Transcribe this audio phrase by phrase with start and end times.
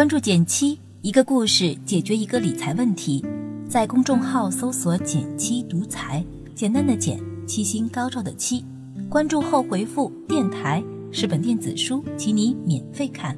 [0.00, 3.22] 关注减七，一个故事解决一个理财问题。
[3.68, 8.64] 在公众号搜索“减七独裁，简单的减，七星高照的七。
[9.10, 10.82] 关注后回复“电台”
[11.12, 13.36] 是本电子书，请你免费看。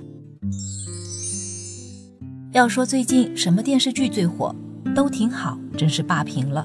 [2.53, 4.55] 要说最近什么电视剧最火，
[4.95, 6.65] 都挺好，真是霸屏了。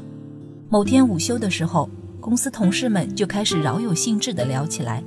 [0.69, 1.89] 某天午休的时候，
[2.21, 5.04] 公司同事们就开始饶有兴致地聊起来。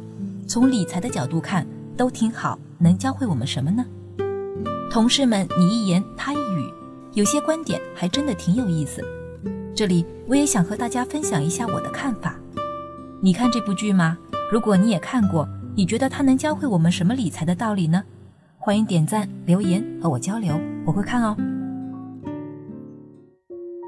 [0.48, 1.64] 从理财的角度看，
[1.96, 3.86] 都挺好，能教会我们什么呢？
[4.90, 6.72] 同事们你一言他一语，
[7.12, 9.02] 有些观点还真的挺有意思。
[9.74, 12.34] 这里我也想和大家分享一下我的看法。
[13.20, 14.18] 你看这部剧吗？
[14.50, 18.02] 如果你也看过，你觉得它能教会我们什么理财的道理呢？
[18.58, 21.36] 欢迎点赞留言和我交流，我会看哦。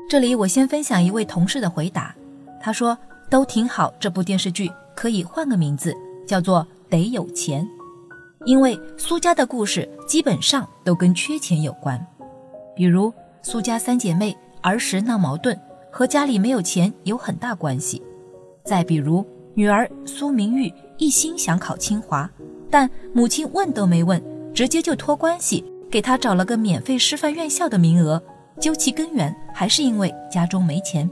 [0.09, 2.15] 这里我先分享一位同事的回答，
[2.61, 2.97] 他说
[3.29, 5.95] 都挺好，这部电视剧可以换个名字，
[6.27, 7.69] 叫做得有钱。
[8.45, 12.05] 因为苏家的故事基本上都跟缺钱有关，
[12.75, 13.13] 比如
[13.43, 15.59] 苏家三姐妹儿时闹矛盾，
[15.91, 18.03] 和家里没有钱有很大关系。
[18.65, 22.29] 再比如女儿苏明玉一心想考清华，
[22.71, 28.23] 但母亲问都没问，直接就托关系给她找了个免费师范院校的名额。
[28.61, 31.09] 究其根源，还是因为家中没钱。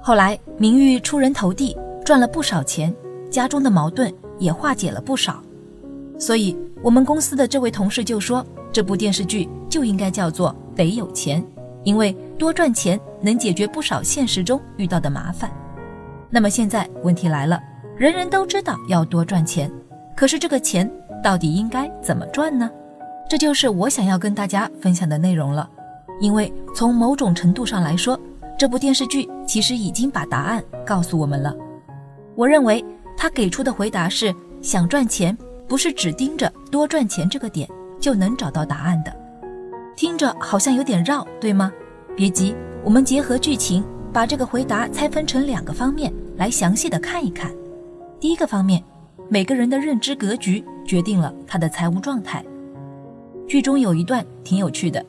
[0.00, 2.94] 后来明玉出人头地，赚了不少钱，
[3.30, 5.42] 家中的矛盾也化解了不少。
[6.18, 11.42] 所以，我们公司的这位同事就说，这部电视剧就应该叫做“得有钱”，
[11.84, 15.50] 因为多赚钱能解决不少现实中遇到的麻烦。
[16.28, 17.60] 那么现在问题来了，
[17.96, 19.70] 人人都知道要多赚钱，
[20.16, 20.90] 可是这个钱
[21.22, 22.68] 到底应该怎么赚呢？
[23.30, 25.70] 这就是我想要跟大家分享的内容了。
[26.20, 28.18] 因为从某种程度上来说，
[28.58, 31.54] 这部电视剧其实已经把答案告诉我们了。
[32.34, 32.84] 我认为
[33.16, 35.36] 他给出的回答是：想赚钱。
[35.68, 37.68] 不是只盯着多赚钱这个点
[38.00, 39.14] 就能找到答案的，
[39.94, 41.70] 听着好像有点绕，对吗？
[42.16, 47.52] 别急，我们结合剧情，把这个回答拆分成两个方面来详细的看一看。
[48.18, 48.82] 第一个方面，
[49.28, 52.42] 每个人的认知格局决定了他的财务状态。
[53.46, 55.04] 剧中有一段挺有趣的，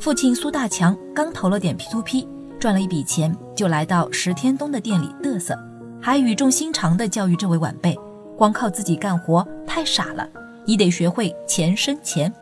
[0.00, 2.26] 父亲苏大强刚投了点 P2P，
[2.58, 5.58] 赚了一笔钱，就来到石天东的店里嘚瑟，
[6.00, 7.98] 还语重心长地教育这位晚辈。
[8.36, 9.46] 光靠自己干活
[9.78, 10.28] 太傻了，
[10.64, 12.32] 你得学会钱生钱。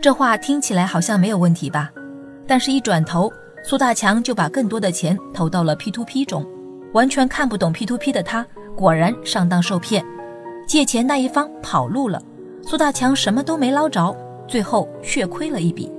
[0.00, 1.90] 这话听起来好像没有问题吧？
[2.46, 3.28] 但是，一转头，
[3.64, 6.46] 苏大强就把更多的钱投到了 P2P 中。
[6.92, 10.04] 完全看不懂 P2P 的他，果然上当受骗。
[10.64, 12.22] 借钱那一方跑路了，
[12.62, 14.16] 苏大强什么都没捞着，
[14.46, 15.90] 最后血亏了一笔。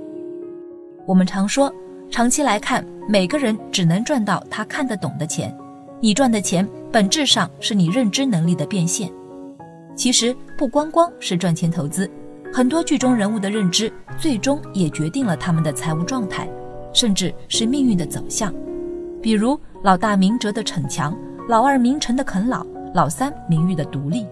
[1.06, 1.70] 我们常说，
[2.10, 5.54] 长期来看，每个人只能赚到他看得懂的钱。
[6.00, 9.12] 你赚的钱，本质上是你认知能力的变现。
[9.94, 12.10] 其实不光光是赚钱投资，
[12.52, 16.50] 很多剧中人物的认知，最终也决定了他们的财务状态，
[16.92, 18.52] 甚至是命运的走向。
[19.22, 21.16] 比如老大明哲的逞强，
[21.48, 24.26] 老二明成的啃老，老三明玉的独立。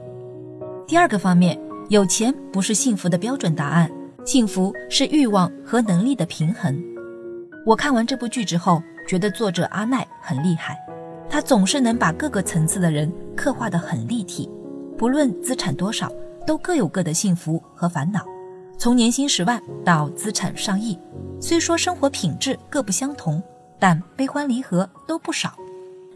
[0.84, 1.56] 第二个方面，
[1.90, 3.88] 有钱不是幸福的标准答案，
[4.24, 6.76] 幸福是欲望和能力的平衡。
[7.64, 10.76] 我看完这部剧之后，觉得作者阿奈很厉害，
[11.30, 14.50] 他总是能把各个层次的人刻画得很立体。
[14.98, 16.10] 不论资产多少，
[16.46, 18.24] 都各有各的幸福和烦恼。
[18.78, 20.98] 从年薪十万到资产上亿，
[21.40, 23.42] 虽说生活品质各不相同，
[23.78, 25.54] 但悲欢离合都不少。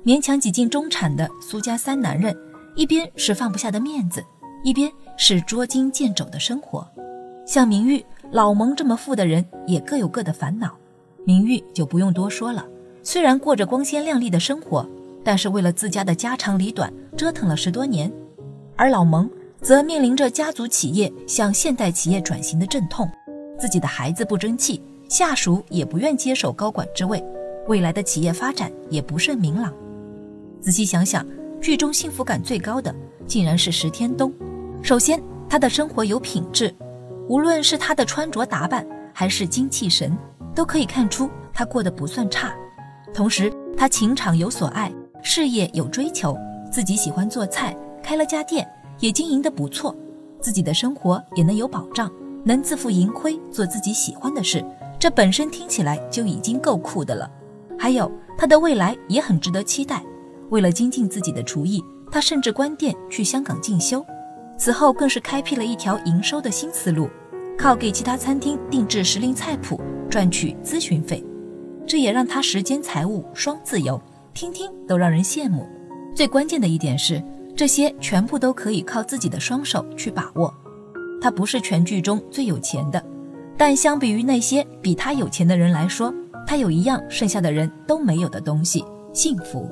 [0.05, 2.35] 勉强挤进中产的苏家三男人，
[2.75, 4.25] 一边是放不下的面子，
[4.65, 6.87] 一边是捉襟见肘的生活。
[7.47, 10.75] 像明玉、老蒙这么富的人，也各有各的烦恼。
[11.27, 12.67] 明玉就不用多说了，
[13.03, 14.89] 虽然过着光鲜亮丽的生活，
[15.23, 18.11] 但是为了自家的家长里短，折腾了十多年。
[18.81, 19.29] 而老蒙
[19.61, 23.07] 则面临着家族企业向现代企业转型的阵痛，
[23.59, 27.23] 自己的孩子不争气，下属也不愿接手高管之位，
[27.69, 29.71] 未来的企业发展也不甚明朗。
[30.63, 31.27] 仔细想想，
[31.61, 32.95] 剧中幸福感最高的
[33.27, 34.33] 竟然是石天东。
[34.83, 36.75] 首先，他的生活有品质，
[37.29, 40.17] 无论是他的穿着打扮，还是精气神，
[40.55, 42.51] 都可以看出他过得不算差。
[43.13, 44.91] 同时，他情场有所爱，
[45.23, 46.35] 事业有追求，
[46.73, 47.77] 自己喜欢做菜。
[48.03, 48.69] 开了家店，
[48.99, 49.95] 也经营得不错，
[50.41, 52.11] 自己的生活也能有保障，
[52.45, 54.65] 能自负盈亏，做自己喜欢的事，
[54.99, 57.31] 这本身听起来就已经够酷的了。
[57.79, 60.03] 还有他的未来也很值得期待。
[60.51, 64.05] 为了精进自己的厨艺，他甚至关店去香港进修，
[64.59, 67.09] 此后更是开辟了一条营收的新思路，
[67.57, 69.81] 靠给其他餐厅定制时令菜谱
[70.11, 71.25] 赚取咨询费，
[71.87, 74.01] 这也让他时间财务双自由，
[74.35, 75.67] 听听都让人羡慕。
[76.15, 77.23] 最关键的一点是。
[77.61, 80.51] 这些全部都可以靠自己的双手去把握。
[81.21, 83.05] 他不是全剧中最有钱的，
[83.55, 86.11] 但相比于那些比他有钱的人来说，
[86.47, 89.71] 他有一样剩下的人都没有的东西——幸福。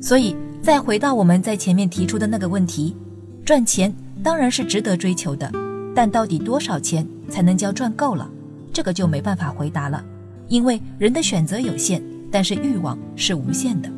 [0.00, 2.96] 所以，再回到我们在前面提出的那个问题：
[3.44, 5.52] 赚钱当然是值得追求的，
[5.94, 8.30] 但到底多少钱才能叫赚够了？
[8.72, 10.02] 这个就没办法回答了，
[10.48, 13.90] 因为人的选择有限，但是欲望是无限的。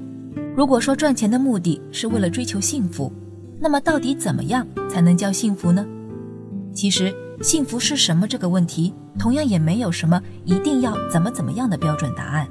[0.56, 3.12] 如果说赚钱的目的是为了追求幸福，
[3.60, 5.84] 那么到底怎么样才能叫幸福呢？
[6.72, 7.12] 其实，
[7.42, 12.46] 幸福是什么这个问题，同样也没有什么一定要怎么怎么样的标准答案，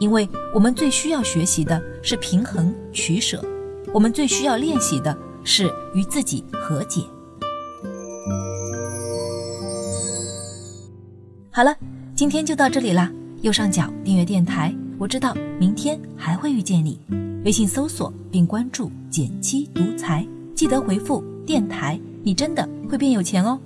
[0.00, 3.44] 因为我们最需要学习的是平衡取舍，
[3.92, 7.02] 我们最需要练习的是与自己和解。
[11.52, 11.76] 好了，
[12.16, 13.08] 今天就到这里啦。
[13.42, 17.00] 右上角订阅电台，我知道明天还会遇见你。
[17.42, 23.58] 微信搜索并关注“减七独裁，记得回复“电台”，你真的会变有钱哦。